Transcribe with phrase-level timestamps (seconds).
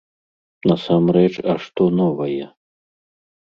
[0.71, 2.43] Насамрэч, а што новае?